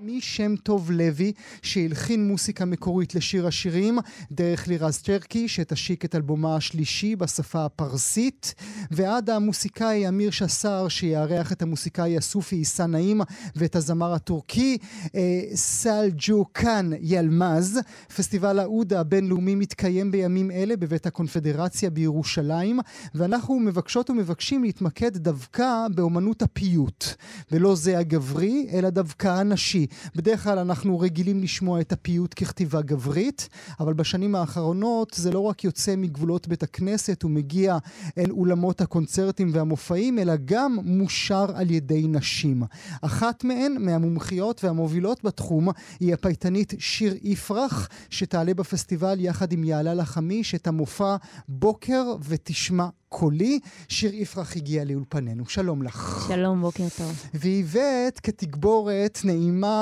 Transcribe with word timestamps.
משם 0.00 0.56
טוב 0.56 0.90
לוי, 0.90 1.32
שהלחין 1.62 2.28
מוסיקה 2.28 2.64
מקורית 2.64 3.14
לשיר 3.14 3.46
השירים, 3.46 3.98
דרך 4.32 4.68
לירז 4.68 4.98
צ'רקי, 4.98 5.48
שתשיק 5.48 6.04
את 6.04 6.14
אלבומה 6.14 6.56
השלישי 6.56 7.16
בשפה 7.16 7.64
הפרסית, 7.64 8.54
ועד 8.90 9.30
המוסיקאי 9.30 10.08
אמיר 10.08 10.30
שסר, 10.30 10.88
שיארח 10.88 11.52
את 11.52 11.62
המוסיקאי 11.62 12.16
הסופי 12.16 12.56
עיסא 12.56 12.82
נעים, 12.82 13.20
ואת 13.56 13.76
הזמר 13.76 14.12
הטורקי 14.12 14.78
אה, 15.14 15.42
סלג'וקן 15.54 16.90
ילמז. 17.00 17.80
פסטיבל 18.16 18.58
האודה 18.58 19.00
הבינלאומי 19.00 19.54
מתקיים 19.54 20.10
בימים 20.10 20.50
אלה 20.50 20.76
בבית 20.76 21.06
הקונפדרציה 21.06 21.90
בירושלים, 21.90 22.80
ואנחנו 23.14 23.60
מבקשות 23.60 24.10
ומבקשים 24.10 24.64
להתמקד 24.64 25.16
דווקא 25.16 25.86
באומנות 25.94 26.42
הפיוט, 26.42 27.04
ולא 27.52 27.74
זה 27.74 27.98
הגברי, 27.98 28.66
אלא 28.72 28.90
דווקא 28.90 29.28
הנשי. 29.28 29.83
בדרך 30.16 30.44
כלל 30.44 30.58
אנחנו 30.58 31.00
רגילים 31.00 31.42
לשמוע 31.42 31.80
את 31.80 31.92
הפיוט 31.92 32.34
ככתיבה 32.34 32.82
גברית, 32.82 33.48
אבל 33.80 33.92
בשנים 33.92 34.34
האחרונות 34.34 35.14
זה 35.14 35.30
לא 35.30 35.38
רק 35.38 35.64
יוצא 35.64 35.96
מגבולות 35.96 36.48
בית 36.48 36.62
הכנסת 36.62 37.24
ומגיע 37.24 37.78
אל 38.18 38.30
אולמות 38.30 38.80
הקונצרטים 38.80 39.50
והמופעים, 39.52 40.18
אלא 40.18 40.32
גם 40.44 40.78
מושר 40.84 41.46
על 41.54 41.70
ידי 41.70 42.06
נשים. 42.08 42.62
אחת 43.02 43.44
מהן, 43.44 43.76
מהמומחיות 43.78 44.64
והמובילות 44.64 45.24
בתחום, 45.24 45.68
היא 46.00 46.14
הפייטנית 46.14 46.72
שיר 46.78 47.14
יפרח, 47.22 47.88
שתעלה 48.10 48.54
בפסטיבל 48.54 49.20
יחד 49.20 49.52
עם 49.52 49.64
יעלה 49.64 49.94
לחמיש 49.94 50.54
את 50.54 50.66
המופע 50.66 51.16
בוקר 51.48 52.04
ותשמע 52.22 52.88
קולי. 53.08 53.58
שיר 53.88 54.14
יפרח 54.14 54.56
הגיע 54.56 54.84
לאולפנינו. 54.84 55.46
שלום 55.46 55.82
לך. 55.82 56.24
שלום, 56.28 56.60
בוקר 56.60 56.84
טוב. 56.98 57.26
והבאת 57.34 58.20
כתגבורת 58.20 59.18
נעימה 59.24 59.73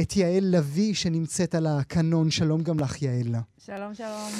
את 0.00 0.16
יעל 0.16 0.44
לביא 0.44 0.94
שנמצאת 0.94 1.54
על 1.54 1.66
הקנון. 1.66 2.30
שלום 2.30 2.62
גם 2.62 2.80
לך, 2.80 3.02
יעל. 3.02 3.34
שלום, 3.66 3.94
שלום. 3.94 4.30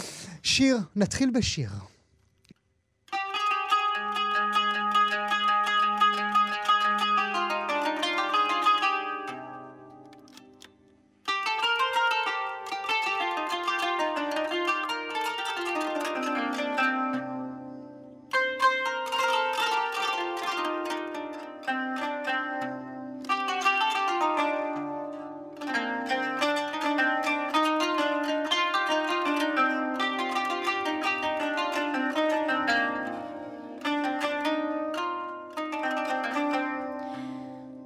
שיר, 0.42 0.78
נתחיל 0.96 1.30
בשיר. 1.30 1.70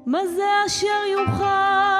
מה 0.06 0.26
זה 0.26 0.42
אשר 0.66 1.04
יוכל 1.12 1.93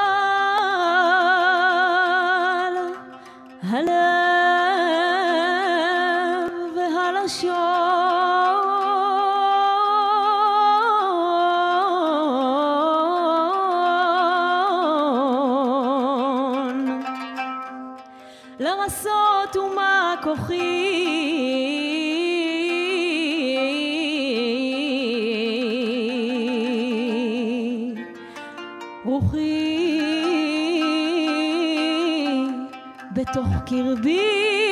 רוחי 29.05 30.01
בתוך 33.13 33.47
קרבי 33.67 34.64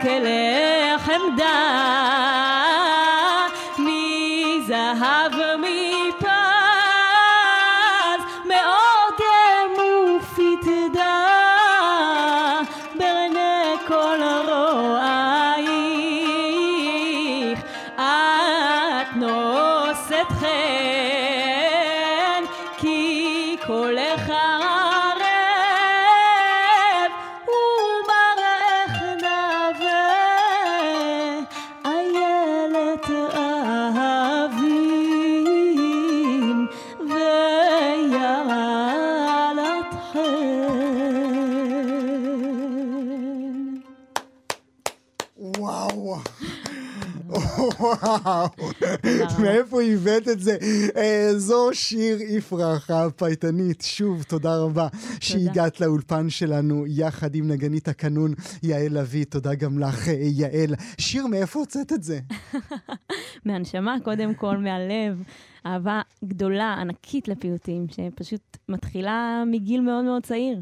מכל 0.00 0.08
כלי 0.08 1.30
וואו, 47.90 48.48
מאיפה 49.42 49.82
הבאת 49.82 50.28
את 50.28 50.40
זה? 50.40 50.56
אה, 50.96 51.30
זו 51.36 51.68
שיר 51.72 52.18
יפרח, 52.22 52.90
הפייטנית. 52.90 53.82
שוב, 53.82 54.22
תודה 54.22 54.56
רבה 54.56 54.88
שהגעת 55.20 55.80
לאולפן 55.80 56.30
שלנו 56.30 56.84
יחד 56.86 57.34
עם 57.34 57.48
נגנית 57.48 57.88
הקנון 57.88 58.34
יעל 58.62 58.98
לביא. 58.98 59.24
תודה 59.24 59.54
גם 59.54 59.78
לך, 59.78 60.08
אה, 60.08 60.14
יעל. 60.18 60.74
שיר, 60.98 61.26
מאיפה 61.26 61.58
הוצאת 61.58 61.92
את 61.92 62.02
זה? 62.02 62.20
מהנשמה, 63.46 63.96
קודם 64.04 64.34
כל, 64.34 64.56
מהלב. 64.56 65.22
אהבה 65.66 66.00
גדולה, 66.24 66.74
ענקית 66.74 67.28
לפיוטים, 67.28 67.86
שפשוט 67.88 68.56
מתחילה 68.68 69.42
מגיל 69.46 69.80
מאוד 69.80 70.04
מאוד 70.04 70.22
צעיר. 70.22 70.60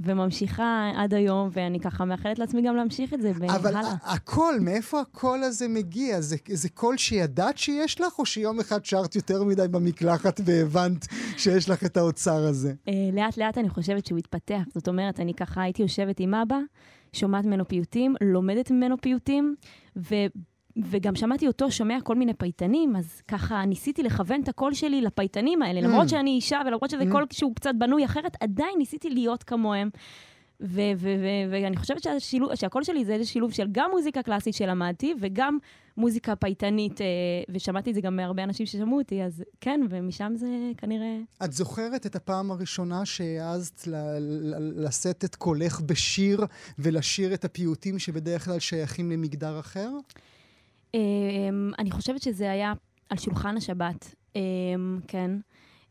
וממשיכה 0.00 0.90
עד 0.96 1.14
היום, 1.14 1.48
ואני 1.52 1.80
ככה 1.80 2.04
מאחלת 2.04 2.38
לעצמי 2.38 2.62
גם 2.62 2.76
להמשיך 2.76 3.14
את 3.14 3.22
זה, 3.22 3.30
אבל 3.30 3.46
והלאה. 3.74 3.80
ה- 3.90 4.12
הקול, 4.14 4.58
מאיפה 4.60 5.00
הקול 5.00 5.42
הזה 5.42 5.68
מגיע? 5.68 6.20
זה, 6.20 6.36
זה 6.52 6.68
קול 6.68 6.96
שידעת 6.96 7.58
שיש 7.58 8.00
לך, 8.00 8.18
או 8.18 8.26
שיום 8.26 8.60
אחד 8.60 8.84
שרת 8.84 9.16
יותר 9.16 9.44
מדי 9.44 9.68
במקלחת 9.70 10.40
והבנת 10.44 11.06
שיש 11.36 11.68
לך 11.70 11.84
את 11.84 11.96
האוצר 11.96 12.46
הזה? 12.46 12.72
אה, 12.88 12.92
לאט 13.12 13.36
לאט 13.36 13.58
אני 13.58 13.68
חושבת 13.68 14.06
שהוא 14.06 14.18
התפתח. 14.18 14.62
זאת 14.74 14.88
אומרת, 14.88 15.20
אני 15.20 15.34
ככה 15.34 15.62
הייתי 15.62 15.82
יושבת 15.82 16.20
עם 16.20 16.34
אבא, 16.34 16.58
שומעת 17.12 17.44
ממנו 17.44 17.68
פיוטים, 17.68 18.14
לומדת 18.20 18.70
ממנו 18.70 18.96
פיוטים, 19.00 19.54
ו... 19.96 20.14
וגם 20.76 21.16
שמעתי 21.16 21.46
אותו 21.46 21.70
שומע 21.70 21.98
כל 22.00 22.14
מיני 22.16 22.34
פייטנים, 22.34 22.96
אז 22.96 23.22
ככה 23.28 23.64
ניסיתי 23.64 24.02
לכוון 24.02 24.42
את 24.42 24.48
הקול 24.48 24.74
שלי 24.74 25.00
לפייטנים 25.00 25.62
האלה. 25.62 25.80
Mm. 25.80 25.84
למרות 25.84 26.08
שאני 26.08 26.30
אישה 26.30 26.60
ולמרות 26.66 26.90
שזה 26.90 27.02
Mm. 27.02 27.12
קול 27.12 27.26
שהוא 27.32 27.54
קצת 27.54 27.70
בנוי 27.78 28.04
אחרת, 28.04 28.36
עדיין 28.40 28.78
ניסיתי 28.78 29.10
להיות 29.10 29.42
כמוהם. 29.42 29.90
ואני 31.50 31.76
חושבת 31.76 32.02
שהשילוב, 32.02 32.54
שהקול 32.54 32.84
שלי 32.84 33.04
זה 33.04 33.12
איזה 33.12 33.24
שילוב 33.24 33.52
של 33.52 33.66
גם 33.72 33.90
מוזיקה 33.90 34.22
קלאסית 34.22 34.54
שלמדתי, 34.54 35.14
וגם 35.20 35.58
מוזיקה 35.96 36.36
פייטנית, 36.36 37.00
אה, 37.00 37.06
ושמעתי 37.48 37.90
את 37.90 37.94
זה 37.94 38.00
גם 38.00 38.16
מהרבה 38.16 38.42
אנשים 38.44 38.66
ששמעו 38.66 38.98
אותי, 38.98 39.22
אז 39.22 39.44
כן, 39.60 39.80
ומשם 39.90 40.32
זה 40.36 40.46
כנראה... 40.76 41.18
את 41.44 41.52
זוכרת 41.52 42.06
את 42.06 42.16
הפעם 42.16 42.50
הראשונה 42.50 43.06
שהעזת 43.06 43.88
לשאת 44.76 45.24
את 45.24 45.34
קולך 45.34 45.80
בשיר 45.80 46.40
ולשיר 46.78 47.34
את 47.34 47.44
הפיוטים 47.44 47.98
שבדרך 47.98 48.44
כלל 48.44 48.58
שייכים 48.58 49.10
למגדר 49.10 49.60
אחר? 49.60 49.90
אמ, 50.94 51.70
אני 51.78 51.90
חושבת 51.90 52.22
שזה 52.22 52.50
היה 52.50 52.72
על 53.10 53.18
שולחן 53.18 53.56
השבת, 53.56 54.14
אמ, 54.36 54.40
כן. 55.08 55.30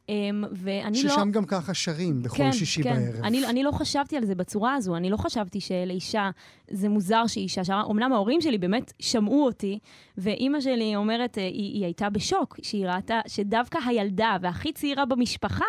אמ, 0.09 0.44
ואני 0.51 1.03
לא... 1.03 1.09
ששם 1.09 1.31
גם 1.31 1.45
ככה 1.45 1.73
שרים 1.73 2.23
בכל 2.23 2.38
כן, 2.38 2.51
שישי 2.51 2.83
כן. 2.83 2.94
בערב. 2.94 3.23
אני, 3.23 3.47
אני 3.47 3.63
לא 3.63 3.71
חשבתי 3.71 4.17
על 4.17 4.25
זה 4.25 4.35
בצורה 4.35 4.73
הזו, 4.75 4.95
אני 4.95 5.09
לא 5.09 5.17
חשבתי 5.17 5.59
שלאישה, 5.59 6.29
זה 6.71 6.89
מוזר 6.89 7.27
שאישה 7.27 7.63
שרה. 7.63 7.83
אמנם 7.91 8.13
ההורים 8.13 8.41
שלי 8.41 8.57
באמת 8.57 8.94
שמעו 9.00 9.45
אותי, 9.45 9.79
ואימא 10.18 10.62
שלי 10.62 10.95
אומרת, 10.95 11.38
אה, 11.38 11.44
היא, 11.44 11.74
היא 11.74 11.86
הייתה 11.86 12.10
בשוק, 12.10 12.60
שהיא 12.62 12.88
ראתה 12.88 13.19
שדווקא 13.27 13.80
הילדה 13.86 14.38
והכי 14.42 14.74
צעירה 14.74 15.06
במשפחה, 15.06 15.65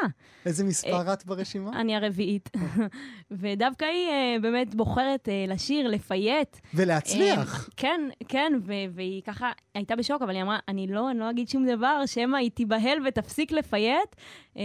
איזה 0.47 0.65
מספר 0.65 1.13
את 1.13 1.27
ברשימה? 1.27 1.81
אני 1.81 1.97
הרביעית, 1.97 2.51
ודווקא 3.41 3.85
היא 3.85 4.09
אה, 4.09 4.37
באמת 4.43 4.75
בוחרת 4.75 5.29
אה, 5.29 5.45
לשיר, 5.49 5.89
לפייט. 5.89 6.57
ולהצליח. 6.75 7.69
אה, 7.69 7.75
כן, 7.77 8.01
כן, 8.29 8.53
והיא 8.95 9.23
ככה 9.23 9.51
הייתה 9.75 9.97
בשוק, 9.97 10.23
אבל 10.23 10.35
היא 10.35 10.43
אמרה, 10.43 10.59
אני 10.69 10.87
לא, 10.87 11.11
אני 11.11 11.19
לא 11.19 11.31
אגיד 11.31 11.49
שום 11.49 11.67
דבר, 11.67 12.07
שמא 12.07 12.37
היא 12.37 12.51
תיבהל 12.51 12.99
ותפסיק 13.07 13.53
לפייט. 13.53 14.17
אה, 14.57 14.63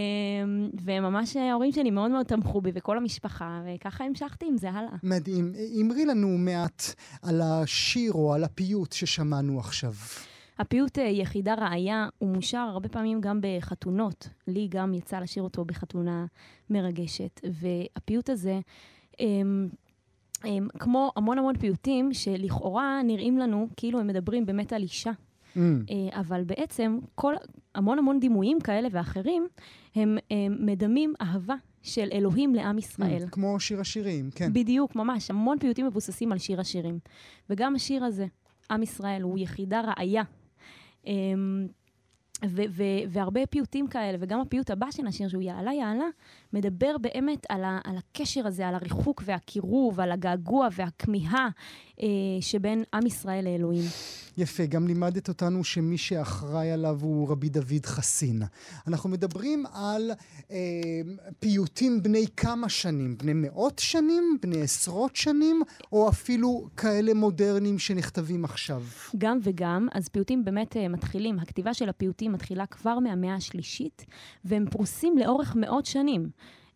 וממש 0.84 1.36
אה, 1.36 1.50
ההורים 1.50 1.72
שלי 1.72 1.90
מאוד 1.90 2.10
מאוד 2.10 2.26
תמכו 2.26 2.60
בי, 2.60 2.70
וכל 2.74 2.96
המשפחה, 2.96 3.60
וככה 3.66 4.04
המשכתי 4.04 4.46
עם 4.48 4.56
זה 4.56 4.70
הלאה. 4.70 4.96
מדהים. 5.02 5.52
אמרי 5.80 6.04
לנו 6.04 6.28
מעט 6.28 6.82
על 7.22 7.40
השיר 7.44 8.12
או 8.12 8.34
על 8.34 8.44
הפיוט 8.44 8.92
ששמענו 8.92 9.58
עכשיו. 9.58 9.69
הפיוט 10.60 10.98
אה, 10.98 11.04
יחידה 11.04 11.54
ראיה, 11.54 12.08
הוא 12.18 12.34
מושר 12.34 12.58
הרבה 12.58 12.88
פעמים 12.88 13.20
גם 13.20 13.40
בחתונות. 13.42 14.28
לי 14.46 14.68
גם 14.70 14.94
יצא 14.94 15.18
לשיר 15.18 15.42
אותו 15.42 15.64
בחתונה 15.64 16.26
מרגשת. 16.70 17.40
והפיוט 17.44 18.30
הזה, 18.30 18.60
הם, 19.18 19.68
הם, 20.44 20.68
כמו 20.78 21.12
המון 21.16 21.38
המון 21.38 21.58
פיוטים 21.58 22.12
שלכאורה 22.12 23.00
נראים 23.04 23.38
לנו 23.38 23.68
כאילו 23.76 24.00
הם 24.00 24.06
מדברים 24.06 24.46
באמת 24.46 24.72
על 24.72 24.82
אישה. 24.82 25.10
Mm, 25.10 25.58
אה, 25.90 26.20
אבל 26.20 26.44
בעצם 26.44 26.98
כל, 27.14 27.34
המון 27.74 27.98
המון 27.98 28.20
דימויים 28.20 28.60
כאלה 28.60 28.88
ואחרים, 28.92 29.48
הם, 29.94 30.18
הם 30.30 30.56
מדמים 30.66 31.14
אהבה 31.20 31.56
של 31.82 32.08
אלוהים 32.12 32.54
לעם 32.54 32.78
ישראל. 32.78 33.24
mm, 33.26 33.30
כמו 33.30 33.60
שיר 33.60 33.80
השירים, 33.80 34.30
כן. 34.34 34.52
בדיוק, 34.52 34.96
ממש. 34.96 35.30
המון 35.30 35.58
פיוטים 35.58 35.86
מבוססים 35.86 36.32
על 36.32 36.38
שיר 36.38 36.60
השירים. 36.60 36.98
וגם 37.50 37.74
השיר 37.74 38.04
הזה, 38.04 38.26
עם 38.70 38.82
ישראל, 38.82 39.22
הוא 39.22 39.38
יחידה 39.38 39.80
ראיה. 39.80 40.22
ו- 42.48 42.62
ו- 42.70 42.82
והרבה 43.08 43.46
פיוטים 43.46 43.88
כאלה, 43.88 44.18
וגם 44.20 44.40
הפיוט 44.40 44.70
הבא 44.70 44.86
של 44.90 45.06
השיר, 45.06 45.28
שהוא 45.28 45.42
יעלה 45.42 45.72
יעלה, 45.72 46.04
מדבר 46.52 46.96
באמת 47.00 47.46
על, 47.48 47.64
ה- 47.64 47.80
על 47.84 47.96
הקשר 47.96 48.46
הזה, 48.46 48.68
על 48.68 48.74
הריחוק 48.74 49.22
והקירוב, 49.24 50.00
על 50.00 50.12
הגעגוע 50.12 50.68
והכמיהה 50.76 51.48
אה, 52.02 52.06
שבין 52.40 52.84
עם 52.94 53.06
ישראל 53.06 53.44
לאלוהים. 53.44 53.84
יפה, 54.38 54.66
גם 54.66 54.86
לימדת 54.86 55.28
אותנו 55.28 55.64
שמי 55.64 55.98
שאחראי 55.98 56.70
עליו 56.70 56.98
הוא 57.02 57.30
רבי 57.30 57.48
דוד 57.48 57.86
חסין. 57.86 58.42
אנחנו 58.86 59.10
מדברים 59.10 59.64
על 59.72 60.10
אה, 60.50 60.56
פיוטים 61.40 62.02
בני 62.02 62.26
כמה 62.36 62.68
שנים? 62.68 63.18
בני 63.18 63.32
מאות 63.34 63.78
שנים? 63.78 64.38
בני 64.42 64.62
עשרות 64.62 65.16
שנים? 65.16 65.62
או 65.92 66.08
אפילו 66.08 66.68
כאלה 66.76 67.14
מודרניים 67.14 67.78
שנכתבים 67.78 68.44
עכשיו? 68.44 68.82
גם 69.18 69.38
וגם, 69.42 69.88
אז 69.92 70.08
פיוטים 70.08 70.44
באמת 70.44 70.76
uh, 70.76 70.88
מתחילים, 70.88 71.38
הכתיבה 71.38 71.74
של 71.74 71.88
הפיוטים 71.88 72.29
מתחילה 72.32 72.66
כבר 72.66 72.98
מהמאה 72.98 73.34
השלישית, 73.34 74.06
והם 74.44 74.66
פרוסים 74.70 75.18
לאורך 75.18 75.56
מאות 75.56 75.86
שנים. 75.86 76.30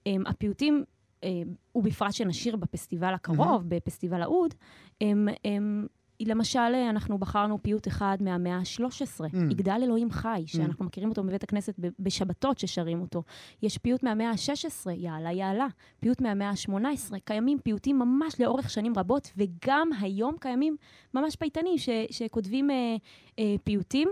Um, 0.09 0.11
הפיוטים, 0.27 0.85
uh, 1.21 1.27
ובפרט 1.75 2.13
שנשיר 2.13 2.57
בפסטיבל 2.57 3.15
הקרוב, 3.15 3.63
mm-hmm. 3.63 3.69
בפסטיבל 3.69 4.23
האוד, 4.23 4.55
הם, 5.01 5.29
הם, 5.45 5.87
למשל, 6.21 6.59
אה, 6.59 6.91
אנחנו 6.91 7.19
בחרנו 7.19 7.63
פיוט 7.63 7.89
אחד 7.89 8.19
מהמאה 8.21 8.57
ה-13, 8.57 9.21
Mm. 9.21 9.37
יגדל 9.51 9.81
אלוהים 9.83 10.11
חי, 10.11 10.43
שאנחנו 10.47 10.85
מכירים 10.85 11.09
אותו 11.09 11.23
בבית 11.23 11.43
הכנסת 11.43 11.75
בשבתות 11.99 12.59
ששרים 12.59 13.01
אותו. 13.01 13.23
יש 13.63 13.79
פיוט 13.79 14.03
מהמאה 14.03 14.31
ה-16, 14.31 14.91
יעלה 14.91 15.33
יעלה. 15.33 15.67
פיוט 16.01 16.21
מהמאה 16.21 16.51
ה-18, 16.51 17.15
קיימים 17.25 17.59
פיוטים 17.59 17.99
ממש 17.99 18.41
לאורך 18.41 18.71
שנים 18.71 18.93
רבות, 18.97 19.33
וגם 19.37 19.91
היום 20.01 20.37
קיימים 20.41 20.77
ממש 21.15 21.37
פייטנים 21.37 21.79
ש, 21.79 21.89
שכותבים 22.11 22.71
אה, 22.71 22.97
אה, 23.39 23.55
פיוטים. 23.65 24.09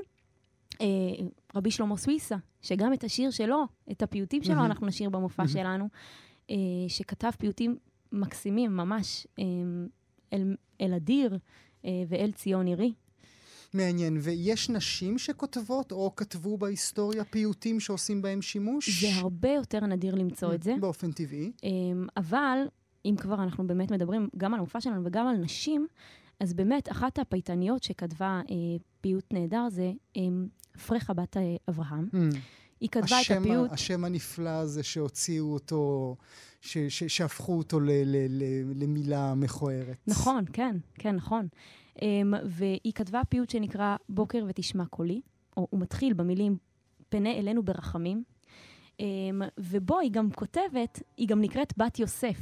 אה, 0.83 0.87
רבי 1.55 1.71
שלמה 1.71 1.97
סוויסה, 1.97 2.37
שגם 2.63 2.93
את 2.93 3.05
השיר 3.05 3.31
שלו, 3.31 3.65
את 3.91 4.03
הפיוטים 4.03 4.43
שלו. 4.43 4.65
אנחנו 4.65 4.87
נשיר 4.87 5.11
במופע. 5.11 5.49
שלנו, 5.49 5.89
אה, 6.51 6.57
שכתב 6.89 7.31
פיוטים 7.39 7.77
מקסימים 8.13 8.77
ממש, 8.77 9.27
אה, 9.39 9.45
אל, 10.33 10.57
אל 10.81 10.95
אדיר 10.95 11.39
אה, 11.85 11.91
ואל 12.09 12.33
ציון 12.33 12.67
עירי. 12.67 12.93
מעניין. 13.75 14.19
ויש 14.21 14.71
נשים 14.71 15.19
שכותבות 15.19 15.93
או 15.93 16.17
כתבו 16.17 16.59
בהיסטוריה 16.59 17.25
פיוטים 17.25 17.81
שעושים 17.81 18.23
בהם 18.23 18.43
שימוש? 18.43 19.03
זה 19.03 19.15
הרבה 19.15 19.49
יותר 19.49 19.81
נדיר 19.81 20.15
למצוא 20.15 20.55
את 20.55 20.63
זה. 20.63 20.75
באופן 20.81 21.13
טבעי. 21.13 21.53
אבל 22.17 22.59
אם 23.05 23.15
כבר 23.19 23.43
אנחנו 23.43 23.67
באמת 23.67 23.91
מדברים 23.91 24.29
גם 24.37 24.55
על 24.55 24.61
המופע 24.61 24.81
שלנו 24.81 25.03
וגם 25.05 25.27
על 25.27 25.37
נשים, 25.37 25.87
אז 26.41 26.55
באמת 26.55 26.91
אחת 26.91 27.19
הפייטניות 27.19 27.83
שכתבה 27.83 28.41
אה, 28.51 28.57
פיוט 29.01 29.33
נהדר 29.33 29.69
זה 29.71 29.93
אמ, 30.17 30.47
פרחה 30.87 31.13
בת 31.13 31.37
אה, 31.37 31.57
אברהם. 31.69 32.09
Mm. 32.13 32.37
היא 32.81 32.89
כתבה 32.89 33.07
את 33.07 33.13
השם, 33.13 33.35
ה- 33.35 33.39
הפיוט, 33.39 33.73
השם 33.73 34.05
הנפלא 34.05 34.49
הזה 34.51 34.83
שהוציאו 34.83 35.53
אותו, 35.53 36.17
ש, 36.61 36.79
ש, 36.79 37.05
שהפכו 37.05 37.59
אותו 37.59 37.81
ל, 37.81 37.91
ל, 37.91 38.27
ל, 38.29 38.43
למילה 38.83 39.35
מכוערת. 39.35 39.97
נכון, 40.07 40.45
כן, 40.53 40.77
כן, 40.95 41.17
נכון. 41.17 41.49
אמ, 42.03 42.35
והיא 42.45 42.93
כתבה 42.95 43.21
פיוט 43.29 43.51
שנקרא 43.51 43.97
בוקר 44.09 44.45
ותשמע 44.49 44.87
קולי, 44.87 45.21
או 45.57 45.67
הוא 45.71 45.81
מתחיל 45.81 46.13
במילים 46.13 46.57
פנה 47.09 47.31
אלינו 47.33 47.63
ברחמים, 47.63 48.23
אמ, 49.01 49.07
ובו 49.59 49.99
היא 49.99 50.11
גם 50.11 50.31
כותבת, 50.31 51.03
היא 51.17 51.29
גם 51.29 51.41
נקראת 51.41 51.73
בת 51.77 51.99
יוסף. 51.99 52.39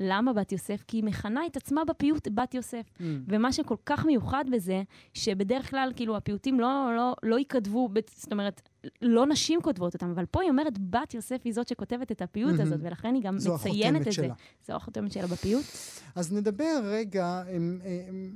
למה 0.00 0.32
בת 0.32 0.52
יוסף? 0.52 0.84
כי 0.88 0.96
היא 0.96 1.04
מכנה 1.04 1.46
את 1.46 1.56
עצמה 1.56 1.84
בפיוט 1.84 2.28
בת 2.34 2.54
יוסף. 2.54 2.82
Mm. 2.98 3.02
ומה 3.28 3.52
שכל 3.52 3.76
כך 3.86 4.04
מיוחד 4.04 4.44
בזה, 4.52 4.82
שבדרך 5.14 5.70
כלל, 5.70 5.92
כאילו, 5.96 6.16
הפיוטים 6.16 6.60
לא, 6.60 6.90
לא, 6.96 7.14
לא 7.22 7.38
ייכתבו, 7.38 7.88
זאת 8.16 8.32
אומרת, 8.32 8.68
לא 9.02 9.26
נשים 9.26 9.62
כותבות 9.62 9.94
אותם, 9.94 10.10
אבל 10.10 10.26
פה 10.26 10.42
היא 10.42 10.50
אומרת, 10.50 10.78
בת 10.78 11.14
יוסף 11.14 11.40
היא 11.44 11.54
זאת 11.54 11.68
שכותבת 11.68 12.12
את 12.12 12.22
הפיוט 12.22 12.50
מהמם. 12.50 12.62
הזאת, 12.62 12.80
ולכן 12.82 13.14
היא 13.14 13.22
גם 13.22 13.36
מציינת 13.36 14.08
את 14.08 14.12
שלה. 14.12 14.26
זה. 14.28 14.32
זו 14.66 14.72
החותמת 14.72 15.12
שלה 15.12 15.26
בפיוט. 15.26 15.64
אז 16.14 16.32
נדבר 16.32 16.80
רגע 16.84 17.42
אמ, 17.56 17.78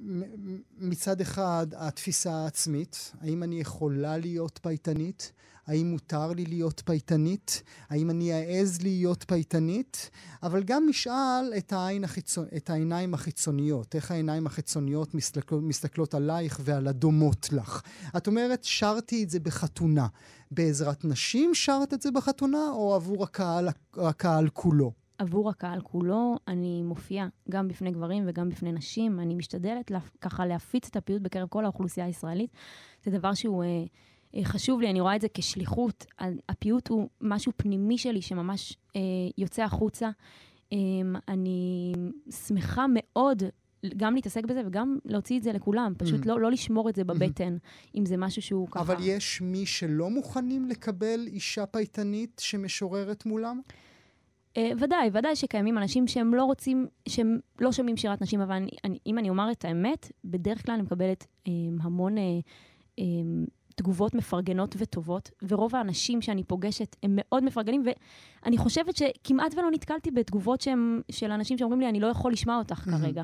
מ- 0.03 0.59
מצד 0.79 1.21
אחד 1.21 1.67
התפיסה 1.77 2.33
העצמית, 2.33 3.13
האם 3.21 3.43
אני 3.43 3.61
יכולה 3.61 4.19
להיות 4.19 4.59
פייטנית? 4.63 5.33
האם 5.67 5.91
מותר 5.91 6.33
לי 6.33 6.45
להיות 6.45 6.83
פייטנית? 6.85 7.63
האם 7.89 8.11
אני 8.11 8.33
אעז 8.33 8.83
להיות 8.83 9.25
פייטנית? 9.29 10.11
אבל 10.43 10.63
גם 10.63 10.87
נשאל 10.89 11.53
את, 11.59 11.73
העין 11.73 12.05
החיצון, 12.05 12.47
את 12.57 12.71
העיניים 12.71 13.15
החיצוניות, 13.15 13.95
איך 13.95 14.11
העיניים 14.11 14.47
החיצוניות 14.47 15.15
מסתכלות, 15.15 15.63
מסתכלות 15.63 16.15
עלייך 16.15 16.61
ועל 16.65 16.89
הדומות 16.89 17.53
לך. 17.53 17.83
את 18.17 18.27
אומרת, 18.27 18.65
שרתי 18.65 19.25
את 19.25 19.31
זה 19.31 19.41
בחתונה. 19.41 20.07
בעזרת 20.51 21.05
נשים 21.05 21.55
שרת 21.55 21.95
את 21.95 22.03
זה 22.03 22.11
בחתונה, 22.11 22.71
או 22.73 22.95
עבור 22.95 23.25
הקהל, 23.25 23.69
הקהל 23.97 24.49
כולו? 24.49 24.93
עבור 25.19 25.51
הקהל 25.51 25.81
כולו, 25.81 26.37
אני 26.49 26.83
מופיעה 26.83 27.29
גם 27.51 27.69
בפני 27.69 27.91
גברים 27.91 28.25
וגם 28.27 28.49
בפני 28.49 28.73
נשים. 28.73 29.21
אני 29.21 29.35
משתדלת 29.35 29.91
לה, 29.91 29.99
ככה 30.21 30.47
להפיץ 30.47 30.87
את 30.87 30.97
הפיוט 30.97 31.23
בקרב 31.23 31.49
כל 31.49 31.65
האוכלוסייה 31.65 32.07
הישראלית. 32.07 32.51
זה 33.05 33.11
דבר 33.11 33.35
שהוא 33.35 33.65
אה, 33.65 33.85
חשוב 34.43 34.81
לי, 34.81 34.91
אני 34.91 35.01
רואה 35.01 35.17
את 35.17 35.21
זה 35.21 35.29
כשליחות. 35.35 36.07
הפיוט 36.49 36.89
הוא 36.89 37.09
משהו 37.21 37.53
פנימי 37.57 37.99
שלי 37.99 38.23
שממש 38.23 38.77
אה, 38.97 39.01
יוצא 39.39 39.63
החוצה. 39.63 40.11
אמ, 40.73 41.15
אני 41.29 41.93
שמחה 42.47 42.87
מאוד 42.89 43.43
גם 43.97 44.15
להתעסק 44.15 44.45
בזה 44.45 44.63
וגם 44.67 44.99
להוציא 45.05 45.39
את 45.39 45.43
זה 45.43 45.53
לכולם, 45.53 45.93
פשוט 45.99 46.21
Mhm. 46.25 46.29
לא, 46.29 46.41
לא 46.41 46.51
לשמור 46.51 46.89
את 46.89 46.95
זה 46.95 47.05
בבטן, 47.05 47.57
אם 47.95 48.07
זה 48.07 48.17
משהו 48.17 48.43
שהוא 48.43 48.69
ככה... 48.69 48.81
אבל 48.81 48.97
יש 49.01 49.41
מי 49.41 49.67
שלא 49.67 50.11
מוכנים 50.11 50.65
לקבל 50.69 51.21
אישה 51.27 51.67
פייטנית 51.67 52.41
שמשוררת 52.45 53.27
מולם? 53.27 53.61
אה, 54.57 54.71
ודאי, 54.79 55.11
ודאי 55.13 55.37
שקיימים 55.37 55.79
אנשים 55.79 56.07
שהם 56.07 56.35
לא 56.35 56.45
רוצים, 56.45 56.87
שהם 57.09 57.39
לא 57.61 57.73
שומעים 57.73 57.97
שירת 57.97 58.23
נשים, 58.23 58.41
אבל 58.41 58.55
אני, 58.55 58.71
אני, 58.85 58.99
אם 59.07 59.19
אני 59.19 59.31
אומר 59.31 59.53
את 59.53 59.65
האמת, 59.65 60.13
בדרך 60.25 60.67
כלל 60.67 60.75
אני 60.75 60.83
מקבלת 60.83 61.27
אה, 61.49 61.53
המון 61.81 62.19
אה, 62.19 62.23
אה, 62.99 63.05
תגובות 63.81 64.15
מפרגנות 64.15 64.75
וטובות, 64.79 65.31
ורוב 65.49 65.77
האנשים 65.77 66.23
שאני 66.23 66.45
פוגשת 66.45 66.97
הם 67.03 67.13
מאוד 67.15 67.45
מפרגנים, 67.45 67.85
ואני 68.45 68.59
חושבת 68.59 68.97
שכמעט 68.97 69.55
ולא 69.55 69.71
נתקלתי 69.71 70.11
בתגובות 70.11 70.61
שהם, 70.61 71.01
של 71.11 71.31
אנשים 71.31 71.59
שאומרים 71.59 71.81
לי, 71.81 71.89
אני 71.89 72.01
לא 72.01 72.07
יכול 72.07 72.33
לשמוע 72.33 72.59
אותך 72.59 72.75
כרגע. 72.75 73.23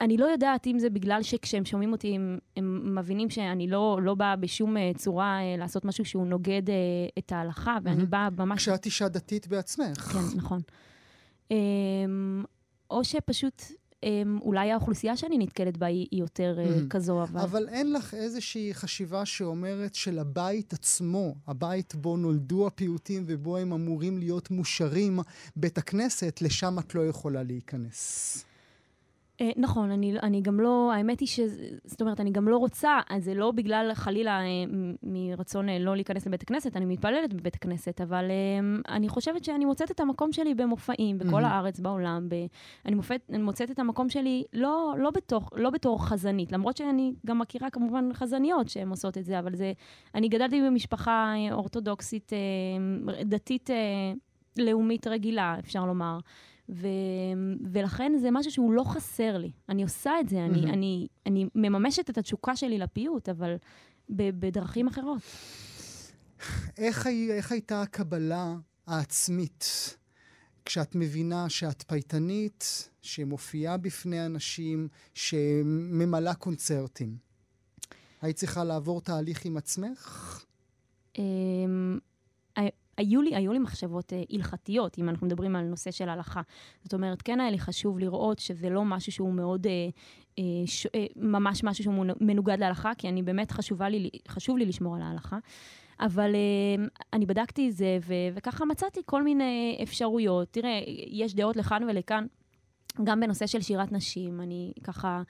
אני 0.00 0.16
לא 0.16 0.24
יודעת 0.24 0.66
אם 0.66 0.78
זה 0.78 0.90
בגלל 0.90 1.22
שכשהם 1.22 1.64
שומעים 1.64 1.92
אותי, 1.92 2.14
הם, 2.14 2.38
הם 2.56 2.98
מבינים 2.98 3.30
שאני 3.30 3.68
לא, 3.68 3.98
לא 4.02 4.14
באה 4.14 4.36
בשום 4.36 4.76
אה, 4.76 4.90
צורה 4.96 5.40
אה, 5.40 5.56
לעשות 5.58 5.84
משהו 5.84 6.04
שהוא 6.04 6.26
נוגד 6.26 6.70
אה, 6.70 6.74
את 7.18 7.32
ההלכה, 7.32 7.78
ואני. 7.82 8.06
באה 8.06 8.30
ממש 8.30 8.62
כשאת 8.62 8.86
אישה 8.86 9.08
דתית 9.08 9.48
בעצמך. 9.48 9.98
כן, 9.98 10.18
נכון. 10.36 10.60
Um, 11.48 11.54
או 12.90 13.04
שפשוט, 13.04 13.62
אולי 14.40 14.70
האוכלוסייה 14.72 15.16
שאני 15.16 15.38
נתקלת 15.38 15.76
בה 15.76 15.86
היא, 15.86 16.06
יותר 16.12 16.58
Mhm. 16.58 16.88
כזו, 16.90 17.22
אבל... 17.22 17.40
אבל 17.40 17.68
אין 17.68 17.92
לך 17.92 18.14
איזושהי 18.14 18.74
חשיבה 18.74 19.26
שאומרת 19.26 19.94
שלבית 19.94 20.72
עצמו, 20.72 21.34
הבית 21.46 21.94
בו 21.94 22.16
נולדו 22.16 22.66
הפיוטים 22.66 23.24
ובו 23.26 23.56
הם 23.56 23.72
אמורים 23.72 24.18
להיות 24.18 24.50
מושרים, 24.50 25.18
בית 25.56 25.78
הכנסת, 25.78 26.42
לשם 26.42 26.78
את 26.78 26.94
לא 26.94 27.06
יכולה 27.06 27.42
להיכנס. 27.42 28.44
Uh, 29.40 29.42
נכון, 29.56 29.90
אני, 29.90 30.18
אני 30.22 30.40
גם 30.40 30.60
לא, 30.60 30.92
האמת 30.92 31.20
היא 31.20 31.28
ש... 31.28 31.40
זאת 31.84 32.00
אומרת, 32.00 32.20
אני 32.20 32.30
גם 32.30 32.48
לא 32.48 32.56
רוצה, 32.56 33.00
אז 33.10 33.24
זה 33.24 33.34
לא 33.34 33.50
בגלל 33.50 33.90
חלילה 33.94 34.40
מ- 34.68 34.94
מרצון 35.02 35.68
uh, 35.68 35.72
לא 35.80 35.94
להיכנס 35.94 36.26
לבית 36.26 36.42
הכנסת, 36.42 36.76
אני 36.76 36.84
מתפללת 36.84 37.34
בבית 37.34 37.54
הכנסת, 37.54 38.00
אבל 38.00 38.24
אני 38.88 39.08
חושבת 39.08 39.44
שאני 39.44 39.64
מוצאת 39.64 39.90
את 39.90 40.00
המקום 40.00 40.32
שלי 40.32 40.54
במופעים, 40.54 41.18
בכל 41.18 41.30
מהמם. 41.30 41.44
הארץ, 41.44 41.80
בעולם. 41.80 42.28
ב, 42.28 42.34
אני, 42.86 42.94
מופת, 42.94 43.20
אני 43.30 43.42
מוצאת 43.42 43.70
את 43.70 43.78
המקום 43.78 44.08
שלי 44.08 44.44
לא, 44.52 44.94
לא, 44.98 45.10
בתוך, 45.10 45.50
לא 45.56 45.70
בתור 45.70 46.06
חזנית, 46.06 46.52
למרות 46.52 46.76
שאני 46.76 47.12
גם 47.26 47.38
מכירה 47.38 47.70
כמובן 47.70 48.08
חזניות 48.12 48.68
שהן 48.68 48.88
עושות 48.88 49.18
את 49.18 49.24
זה, 49.24 49.38
אבל 49.38 49.56
זה... 49.56 49.72
אני 50.14 50.28
גדלתי 50.28 50.60
במשפחה 50.62 51.32
אה, 51.36 51.54
אורתודוקסית, 51.54 52.32
אה, 52.32 53.24
דתית, 53.24 53.70
אה, 53.70 53.76
לאומית 54.58 55.06
רגילה, 55.06 55.56
אפשר 55.58 55.84
לומר. 55.84 56.18
ו, 56.70 56.88
ולכן 57.72 58.12
זה 58.20 58.28
משהו 58.30 58.52
שהוא 58.52 58.72
לא 58.72 58.84
חסר 58.84 59.38
לי. 59.38 59.50
אני 59.68 59.82
עושה 59.82 60.20
את 60.20 60.28
זה, 60.28 60.44
אני, 60.44 60.60
מהמם. 60.60 60.72
אני, 60.72 61.08
אני 61.26 61.46
מממשת 61.54 62.10
את 62.10 62.18
התשוקה 62.18 62.56
שלי 62.56 62.78
לפיוט, 62.78 63.28
אבל 63.28 63.56
ב, 64.10 64.30
בדרכים 64.46 64.88
אחרות. 64.88 65.22
איך, 66.78 67.06
איך 67.30 67.52
הייתה 67.52 67.82
הקבלה 67.82 68.54
העצמית 68.86 69.96
כשאת 70.64 70.94
מבינה 70.94 71.48
שאת 71.48 71.82
פייטנית, 71.82 72.90
שמופיעה 73.02 73.76
בפני 73.76 74.26
אנשים, 74.26 74.88
שממלאה 75.14 76.34
קונצרטים? 76.34 77.16
היית 78.22 78.36
צריכה 78.36 78.64
לעבור 78.64 79.00
תהליך 79.00 79.44
עם 79.44 79.56
עצמך? 79.56 80.44
היו 83.00 83.22
לי, 83.22 83.36
היו 83.36 83.52
לי 83.52 83.58
מחשבות 83.58 84.12
אה, 84.12 84.22
הלכתיות, 84.30 84.98
אם 84.98 85.08
אנחנו 85.08 85.26
מדברים 85.26 85.56
על 85.56 85.64
נושא 85.64 85.90
של 85.90 86.08
הלכה. 86.08 86.40
זאת 86.82 86.94
אומרת, 86.94 87.22
כן 87.22 87.40
היה 87.40 87.50
לי 87.50 87.58
חשוב 87.58 87.98
לראות 87.98 88.38
שזה 88.38 88.70
לא 88.70 88.84
משהו 88.84 89.12
שהוא 89.12 89.32
מאוד, 89.32 89.66
אה, 89.66 89.72
אה, 90.38 90.44
ש, 90.66 90.86
אה, 90.94 91.06
ממש 91.16 91.64
משהו 91.64 91.84
שהוא 91.84 91.94
מנו- 91.94 92.14
מנוגד 92.20 92.56
להלכה, 92.60 92.92
כי 92.98 93.08
אני 93.08 93.22
באמת 93.22 93.50
חשובה 93.50 93.88
לי, 93.88 94.10
חשוב 94.28 94.56
לי 94.58 94.66
לשמור 94.66 94.96
על 94.96 95.02
ההלכה. 95.02 95.38
אבל 96.00 96.34
אה, 96.34 96.84
אני 97.12 97.26
בדקתי 97.26 97.68
את 97.68 97.76
זה, 97.76 97.98
ו, 98.02 98.14
וככה 98.34 98.64
מצאתי 98.64 99.00
כל 99.06 99.22
מיני 99.22 99.78
אפשרויות. 99.82 100.48
תראה, 100.50 100.80
יש 101.10 101.34
דעות 101.34 101.56
לכאן 101.56 101.82
ולכאן, 101.88 102.26
גם 103.04 103.20
בנושא 103.20 103.46
של 103.46 103.60
שירת 103.60 103.92
נשים. 103.92 104.40
אני 104.40 104.72
ככה 104.84 105.22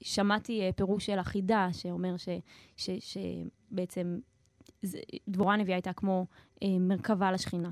שמעתי 0.00 0.60
אה, 0.60 0.72
פירוש 0.72 1.06
של 1.06 1.18
החידה, 1.18 1.68
שאומר 1.72 2.16
ש, 2.16 2.28
ש, 2.76 2.90
שבעצם 3.00 4.18
דבורה 5.28 5.54
הנביאה 5.54 5.76
הייתה 5.76 5.92
כמו 5.92 6.26
אה, 6.62 6.68
מרכבה 6.80 7.32
לשכינה. 7.32 7.70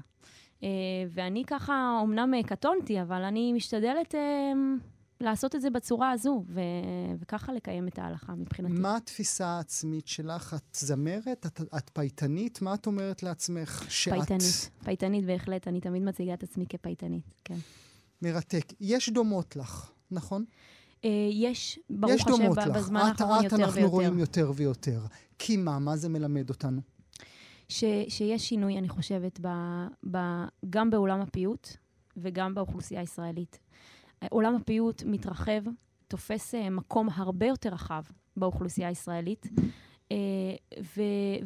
אה, 0.63 0.69
ואני 1.11 1.45
ככה, 1.47 2.01
אמנם 2.05 2.35
אה, 2.35 2.43
קטונתי, 2.43 3.03
אבל 3.03 3.23
אני 3.23 3.53
משתדלת 3.53 4.15
אה, 4.15 4.53
לעשות 5.21 5.55
את 5.55 5.61
זה 5.61 5.71
בצורה 5.71 6.11
הזו, 6.11 6.45
ו- 6.49 6.61
וככה 7.19 7.53
לקיים 7.53 7.89
את 7.89 7.99
ההלכה 7.99 8.35
מבחינתי. 8.35 8.75
מה 8.75 8.97
התפיסה 8.97 9.47
העצמית 9.47 10.07
שלך? 10.07 10.55
את 10.55 10.75
זמרת? 10.77 11.47
את, 11.47 11.61
את 11.77 11.91
פייטנית? 11.93 12.63
מה 12.63 12.75
את 12.75 12.87
אומרת 12.87 13.23
לעצמך? 13.23 13.85
שאת... 13.89 14.15
פייטנית, 14.15 14.71
פייטנית 14.85 15.25
בהחלט, 15.25 15.69
אני 15.69 15.81
תמיד 15.81 16.03
מציגה 16.03 16.35
את 16.35 16.43
עצמי 16.43 16.67
כפייטנית, 16.69 17.25
כן. 17.45 17.59
מרתק. 18.23 18.73
יש 18.81 19.09
דומות 19.09 19.57
לך, 19.57 19.91
נכון? 20.11 20.45
אה, 21.05 21.11
יש, 21.33 21.79
ברוך 21.91 22.15
יש 22.15 22.21
השם, 22.21 22.31
דומות 22.31 22.59
ב- 22.59 22.61
לך. 22.61 22.77
בזמן 22.77 23.01
את, 23.15 23.21
האחרון 23.21 23.39
את 23.39 23.45
יותר 23.45 23.57
אנחנו 23.57 23.75
ויותר. 23.75 23.91
רואים 23.91 24.19
יותר 24.19 24.53
ויותר. 24.55 25.01
כי 25.39 25.57
מה? 25.57 25.79
מה 25.79 25.97
זה 25.97 26.09
מלמד 26.09 26.51
אותנו? 26.51 26.81
ש, 27.75 27.85
שיש 28.09 28.49
שינוי, 28.49 28.79
אני 28.79 28.89
חושבת, 28.89 29.41
ב, 29.43 29.49
ב, 30.11 30.19
גם 30.71 30.91
בעולם 30.91 31.21
הפיוט 31.21 31.69
וגם 32.17 32.55
באוכלוסייה 32.55 33.01
הישראלית. 33.01 33.59
עולם 34.31 34.55
הפיוט 34.55 35.03
מתרחב, 35.07 35.63
תופס 36.09 36.55
אה, 36.55 36.71
מקום 36.71 37.09
הרבה 37.13 37.47
יותר 37.47 37.69
רחב 37.69 38.03
באוכלוסייה 38.37 38.89
הישראלית, 38.89 39.47
אה, 40.13 40.17
ו, 40.97 41.03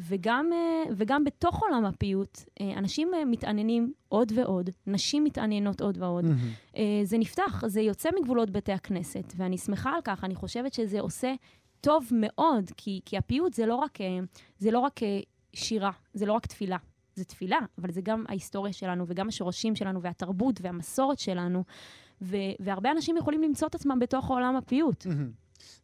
וגם, 0.07 0.49
אה, 0.53 0.83
וגם 0.97 1.23
בתוך 1.23 1.63
עולם 1.63 1.85
הפיוט, 1.85 2.39
אנשים 2.77 3.11
מתעניינים 3.25 3.93
עוד 4.09 4.31
ועוד, 4.35 4.69
נשים 4.87 5.23
מתעניינות 5.23 5.81
עוד 5.81 5.97
ועוד. 5.97 6.25
אה, 6.77 7.01
זה 7.03 7.17
נפתח, 7.17 7.67
זה 7.67 7.81
יוצא 7.81 8.09
מגבולות 8.19 8.49
בתי 8.49 8.71
הכנסת, 8.71 9.33
ואני 9.37 9.57
שמחה 9.57 9.89
על 9.95 10.01
כך, 10.03 10.23
אני 10.23 10.35
חושבת 10.35 10.73
שזה 10.73 10.99
עושה 10.99 11.33
טוב 11.81 12.05
מאוד, 12.11 12.71
כי, 12.77 13.01
כי 13.05 13.17
הפיוט 13.17 13.53
זה 13.53 13.65
לא 13.65 13.75
רק, 13.75 13.97
זה 14.57 14.71
לא 14.71 14.79
רק 14.79 14.99
שירה, 15.53 15.91
זה 16.13 16.25
לא 16.25 16.33
רק 16.33 16.45
תפילה. 16.45 16.77
זה 17.15 17.25
תפילה, 17.25 17.59
אבל 17.77 17.91
זה 17.91 18.01
גם 18.01 18.25
ההיסטוריה 18.29 18.73
שלנו, 18.73 19.05
וגם 19.07 19.27
השורשים 19.27 19.75
שלנו, 19.75 20.01
והתרבות 20.01 20.59
והמסורת 20.61 21.19
שלנו, 21.19 21.63
ו- 22.21 22.37
והרבה 22.59 22.91
אנשים 22.91 23.17
יכולים 23.17 23.41
למצוא 23.43 23.67
את 23.67 23.75
עצמם 23.75 23.99
בתוך 23.99 24.27
עולם 24.27 24.55
הפיוט. 24.55 25.05
מהמם. 25.05 25.31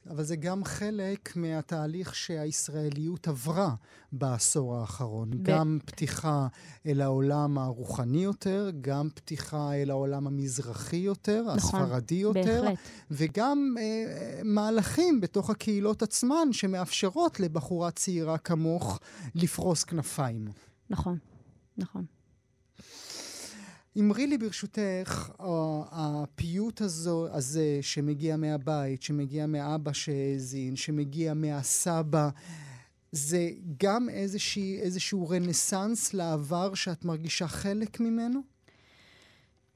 אבל 0.09 0.23
זה 0.23 0.35
גם 0.35 0.63
חלק 0.63 1.35
מהתהליך 1.35 2.15
שהישראליות 2.15 3.27
עברה 3.27 3.75
בעשור 4.11 4.75
האחרון. 4.75 5.31
ב- 5.31 5.43
גם 5.43 5.79
פתיחה 5.85 6.47
אל 6.85 7.01
העולם 7.01 7.57
הרוחני 7.57 8.23
יותר, 8.23 8.71
גם 8.81 9.09
פתיחה 9.15 9.73
אל 9.73 9.89
העולם 9.89 10.27
המזרחי 10.27 10.95
יותר, 10.95 11.43
נכון, 11.55 11.81
הספרדי 11.81 12.15
יותר, 12.15 12.61
בהחלט. 12.63 12.79
וגם 13.11 13.75
אה, 13.79 14.41
מהלכים 14.43 15.21
בתוך 15.21 15.49
הקהילות 15.49 16.03
עצמן 16.03 16.47
שמאפשרות 16.51 17.39
לבחורה 17.39 17.91
צעירה 17.91 18.37
כמוך 18.37 18.99
לפרוס 19.35 19.83
כנפיים. 19.83 20.47
נכון, 20.89 21.17
נכון. 21.77 22.05
אמרי 23.99 24.27
לי 24.27 24.37
ברשותך, 24.37 25.31
הפיוט 25.91 26.81
הזו, 26.81 27.27
הזה 27.31 27.77
שמגיע 27.81 28.37
מהבית, 28.37 29.03
שמגיע 29.03 29.45
מאבא 29.45 29.93
שהאזין, 29.93 30.75
שמגיע 30.75 31.33
מהסבא, 31.33 32.29
זה 33.11 33.49
גם 33.83 34.09
איזושהי, 34.09 34.79
איזשהו 34.79 35.29
רנסאנס 35.29 36.13
לעבר 36.13 36.73
שאת 36.73 37.05
מרגישה 37.05 37.47
חלק 37.47 37.99
ממנו? 37.99 38.39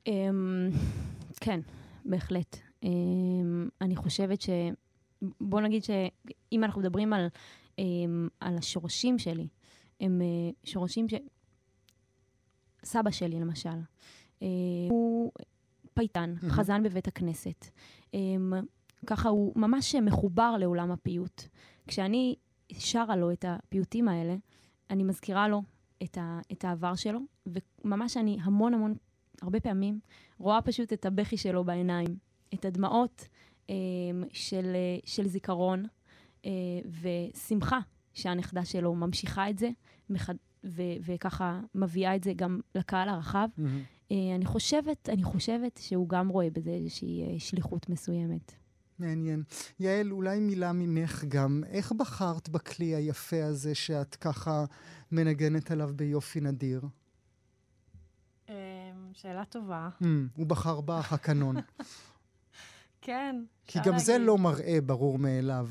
אמ, 0.07 0.69
כן, 1.41 1.59
בהחלט. 2.05 2.57
אמ, 2.83 3.69
אני 3.81 3.95
חושבת 3.95 4.41
ש... 4.41 4.49
בוא 5.41 5.61
נגיד 5.61 5.83
שאם 5.83 6.63
אנחנו 6.63 6.81
מדברים 6.81 7.13
על, 7.13 7.27
אמ, 7.79 8.27
על 8.39 8.57
השורשים 8.57 9.19
שלי, 9.19 9.47
הם 10.01 10.21
אה, 10.21 10.51
שורשים 10.63 11.09
ש... 11.09 11.13
סבא 12.83 13.11
שלי, 13.11 13.39
למשל, 13.39 13.69
אה, 14.41 14.47
הוא 14.89 15.31
פייטן, 15.93 16.33
מהמם. 16.41 16.53
חזן 16.53 16.83
בבית 16.83 17.07
הכנסת. 17.07 17.65
אמ, 18.13 18.53
ככה 19.07 19.29
הוא 19.29 19.53
ממש 19.55 19.95
מחובר 19.95 20.55
לעולם 20.59 20.91
הפיוט. 20.91 21.43
כשאני 21.87 22.35
שרה 22.71 23.15
לו 23.15 23.31
את 23.31 23.45
הפיוטים 23.47 24.07
האלה, 24.07 24.35
אני 24.89 25.03
מזכירה 25.03 25.47
לו 25.47 25.61
את, 26.03 26.17
ה, 26.17 26.39
את 26.51 26.65
העבר 26.65 26.95
שלו, 26.95 27.19
וממש 27.45 28.17
אני 28.17 28.37
המון 28.41 28.73
המון, 28.73 28.93
הרבה 29.41 29.59
פעמים, 29.59 29.99
רואה 30.37 30.61
פשוט 30.61 30.93
את 30.93 31.05
הבכי 31.05 31.37
שלו 31.37 31.63
בעיניים, 31.63 32.17
את 32.53 32.65
הדמעות 32.65 33.27
אה, 33.69 33.75
של, 34.33 34.71
אה, 34.75 34.97
של 35.05 35.27
זיכרון 35.27 35.85
אה, 36.45 36.51
ושמחה 37.01 37.79
שהנכדה 38.13 38.65
שלו 38.65 38.95
ממשיכה 38.95 39.49
את 39.49 39.57
זה, 39.57 39.69
מח, 40.09 40.29
ו- 40.63 40.81
וככה 41.05 41.59
מביאה 41.75 42.15
את 42.15 42.23
זה 42.23 42.33
גם 42.33 42.59
לקהל 42.75 43.09
הרחב. 43.09 43.47
אה, 44.11 44.35
אני 44.35 44.45
חושבת, 44.45 45.09
אני 45.09 45.23
חושבת 45.23 45.79
שהוא 45.83 46.09
גם 46.09 46.29
רואה 46.29 46.49
בזה 46.49 46.69
איזושהי 46.69 47.23
אה, 47.23 47.39
שליחות 47.39 47.89
מסוימת. 47.89 48.55
מעניין. 48.99 49.43
יעל, 49.79 50.11
אולי 50.11 50.39
מילה 50.39 50.71
ממך 50.73 51.23
גם. 51.27 51.63
איך 51.67 51.91
בחרת 51.91 52.49
בכלי 52.49 52.85
היפה 52.95 53.43
הזה 53.43 53.75
שאת 53.75 54.15
ככה 54.15 54.65
מנגנת 55.11 55.71
עליו 55.71 55.89
ביופי 55.95 56.41
נדיר? 56.41 56.81
אמ, 58.49 58.53
שאלה 59.13 59.45
טובה. 59.45 59.89
Hmm, 60.01 60.05
הוא 60.35 60.45
בחר 60.47 60.81
בך, 60.81 61.13
הקנון. 61.13 61.55
כן, 63.01 63.43
כי 63.67 63.79
גם 63.85 63.99
זה 63.99 64.11
להגיד. 64.11 64.27
לא 64.27 64.37
מראה 64.37 64.81
ברור 64.81 65.19
מאליו. 65.19 65.69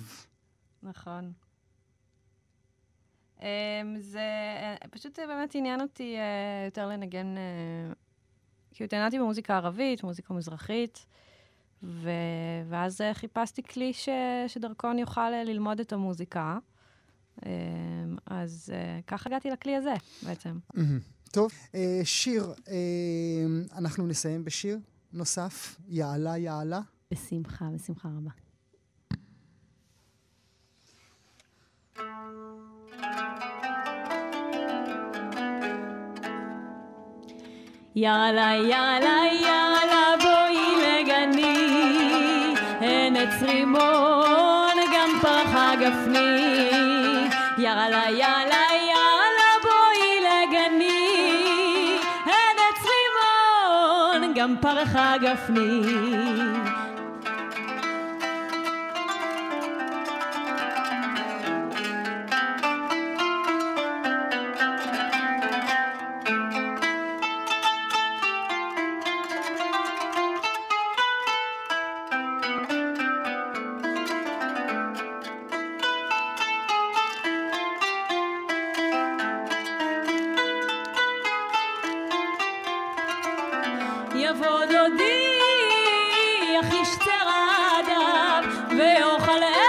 נכון. 0.82 1.32
אמ, 3.42 3.96
זה 4.00 4.18
אה, 4.82 4.88
פשוט 4.90 5.18
אה, 5.18 5.26
באמת 5.26 5.54
עניין 5.54 5.80
אותי 5.80 6.16
אה, 6.16 6.64
יותר 6.64 6.88
לנגן, 6.88 7.34
כאילו 8.72 8.84
התעניינתי 8.84 9.18
במוזיקה 9.18 9.56
ערבית, 9.56 10.02
מוזיקה 10.02 10.34
מזרחית, 10.34 11.06
ו... 11.82 12.10
ואז 12.68 13.00
חיפשתי 13.12 13.62
כלי 13.62 13.92
ש... 13.92 14.08
שדרכו 14.46 14.90
אני 14.90 15.02
אוכל 15.02 15.30
ללמוד 15.30 15.80
את 15.80 15.92
המוזיקה. 15.92 16.58
אמ, 17.46 17.50
אז 18.26 18.72
ככה 19.06 19.28
הגעתי 19.30 19.50
לכלי 19.50 19.76
הזה 19.76 19.94
בעצם. 20.22 20.58
טוב, 21.30 21.50
שיר, 22.04 22.54
אנחנו 23.72 24.06
נסיים 24.06 24.44
בשיר 24.44 24.78
נוסף, 25.12 25.76
יעלה 25.88 26.36
יעלה. 26.36 26.80
בשמחה, 27.10 27.64
בשמחה 27.74 28.08
רבה. 28.08 28.47
יאללה, 38.00 38.54
יאללה, 38.54 39.18
יאללה, 39.32 40.14
בואי 40.22 40.76
לגני, 40.82 42.54
הן 42.80 43.16
עץ 43.16 43.42
רימון, 43.42 44.76
גם 44.94 45.10
פרחה 45.22 45.72
גפני. 45.80 46.68
יאללה, 47.58 48.02
יאללה, 48.10 48.64
יאללה, 48.72 49.50
בואי 49.62 50.20
לגני, 50.20 51.98
הן 52.24 52.56
עץ 52.68 52.86
רימון, 52.86 54.34
גם 54.34 54.56
פרחה 54.60 55.14
גפני. 55.20 56.67
יבוא 84.30 84.64
דודי, 84.64 85.38
יחיש 86.58 86.88
צרדיו, 86.98 88.42
ויאכל 88.78 89.42
את 89.42 89.67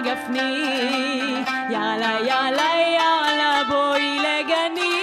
גפני. 0.00 1.44
יאללה 1.70 2.18
יאללה 2.26 2.70
יאללה 2.98 3.62
בואי 3.68 4.18
לגני, 4.18 5.00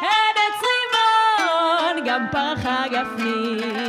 הן 0.00 0.36
עץ 0.36 0.62
רימון, 0.68 2.04
גם 2.06 2.26
פרחה 2.32 2.84
גפני. 2.90 3.81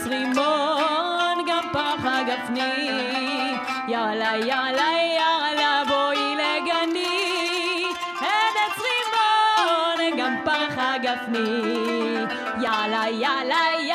עץ 0.00 0.06
רימון, 0.06 1.44
גם 1.46 1.62
פרחה 1.72 2.22
גפני. 2.22 2.90
יאללה 3.88 4.36
יאללה 4.36 4.88
יאללה 5.16 5.82
בואי 5.88 6.34
לגני, 6.34 7.84
הן 8.20 8.54
עץ 8.56 8.78
רימון, 8.78 10.18
גם 10.18 10.36
פרחה 10.44 10.92
גפני. 11.02 11.62
יאללה 12.60 13.02
יאללה 13.10 13.10
יאללה 13.10 13.89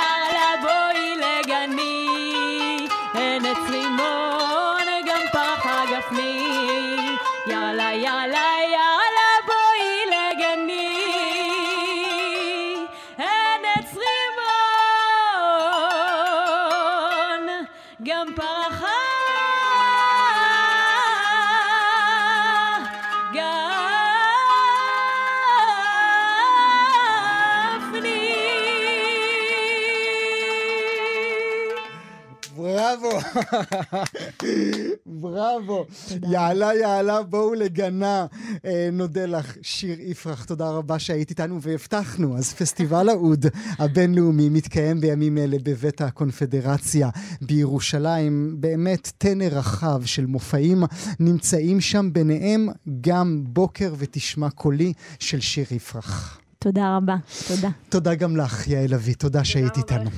בראבו. 35.05 35.85
יעלה, 36.29 36.75
יעלה, 36.75 37.23
בואו 37.23 37.53
לגנה. 37.53 38.25
אה, 38.65 38.89
נודה 38.91 39.25
לך, 39.25 39.55
שיר 39.61 39.97
יפרח, 39.99 40.43
תודה 40.43 40.69
רבה 40.69 40.99
שהיית 40.99 41.29
איתנו 41.29 41.61
והבטחנו. 41.61 42.37
אז 42.37 42.53
פסטיבל 42.53 43.09
האוד 43.09 43.45
הבינלאומי 43.79 44.49
מתקיים 44.49 45.01
בימים 45.01 45.37
אלה 45.37 45.57
בבית 45.63 46.01
הקונפדרציה 46.01 47.09
בירושלים. 47.41 48.55
באמת 48.59 49.11
טנר 49.17 49.47
רחב 49.51 50.01
של 50.05 50.25
מופעים 50.25 50.83
נמצאים 51.19 51.81
שם, 51.81 52.09
ביניהם 52.13 52.67
גם 53.01 53.43
בוקר 53.47 53.93
ותשמע 53.97 54.49
קולי 54.49 54.93
של 55.19 55.39
שיר 55.39 55.65
יפרח. 55.71 56.39
תודה 56.59 56.97
רבה, 56.97 57.15
תודה. 57.47 57.69
תודה 57.89 58.15
גם 58.15 58.37
לך, 58.37 58.67
יעל 58.67 58.93
אבי, 58.93 59.13
תודה 59.13 59.43
שהיית 59.43 59.77
איתנו. 59.77 60.09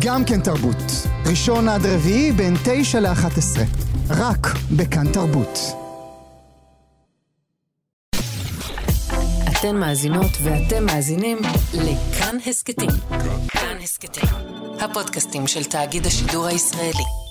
גם 0.00 0.24
כן 0.24 0.40
תרבות. 0.40 0.76
ראשון 1.26 1.68
עד 1.68 1.86
רביעי 1.86 2.32
בין 2.32 2.54
תשע 2.64 3.00
לאחת 3.00 3.38
עשרה. 3.38 3.64
רק 4.10 4.46
בכאן 4.76 5.12
תרבות. 5.12 5.58
אתן 9.48 9.76
מאזינות 9.76 10.30
ואתם 10.42 10.86
מאזינים 10.86 11.38
לכאן 11.74 12.36
הסכתים. 12.46 12.90
כאן 13.48 13.76
הסכתים, 13.82 14.28
הפודקאסטים 14.80 15.46
של 15.46 15.64
תאגיד 15.64 16.06
השידור 16.06 16.46
הישראלי. 16.46 17.25